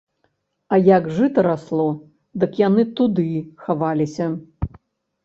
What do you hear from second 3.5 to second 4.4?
хаваліся.